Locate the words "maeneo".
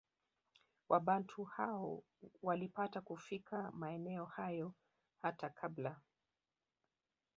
3.71-4.25